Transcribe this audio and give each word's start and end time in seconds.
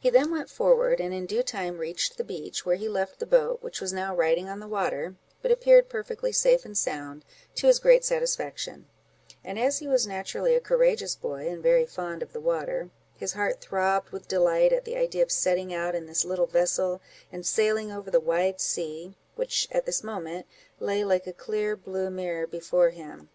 He 0.00 0.10
then 0.10 0.32
went 0.32 0.50
forward, 0.50 1.00
and 1.00 1.14
in 1.14 1.24
due 1.24 1.44
time 1.44 1.78
reached 1.78 2.16
the 2.16 2.24
beach, 2.24 2.66
where 2.66 2.74
he 2.74 2.88
left 2.88 3.20
the 3.20 3.24
boat, 3.26 3.62
which 3.62 3.80
was 3.80 3.92
now 3.92 4.12
riding 4.12 4.48
on 4.48 4.58
the 4.58 4.66
water, 4.66 5.14
but 5.42 5.52
appeared 5.52 5.88
perfectly 5.88 6.32
safe 6.32 6.64
and 6.64 6.76
sound, 6.76 7.24
to 7.54 7.68
his 7.68 7.78
great 7.78 8.04
satisfaction; 8.04 8.88
and 9.44 9.56
as 9.56 9.78
he 9.78 9.86
was 9.86 10.08
naturally 10.08 10.56
a 10.56 10.60
courageous 10.60 11.14
boy, 11.14 11.46
and 11.48 11.62
very 11.62 11.86
fond 11.86 12.20
of 12.20 12.32
the 12.32 12.40
water, 12.40 12.90
his 13.14 13.34
heart 13.34 13.60
throbbed 13.60 14.10
with 14.10 14.26
delight 14.26 14.72
at 14.72 14.84
the 14.84 14.96
idea 14.96 15.22
of 15.22 15.30
setting 15.30 15.72
out 15.72 15.94
in 15.94 16.06
this 16.06 16.24
little 16.24 16.46
vessel, 16.46 17.00
and 17.30 17.46
sailing 17.46 17.92
over 17.92 18.10
the 18.10 18.18
wide 18.18 18.60
sea, 18.60 19.14
which, 19.36 19.68
at 19.70 19.86
this 19.86 20.02
moment, 20.02 20.46
lay 20.80 21.04
like 21.04 21.28
a 21.28 21.32
clear 21.32 21.76
blue 21.76 22.10
mirror 22.10 22.44
before 22.44 22.90
him. 22.90 23.28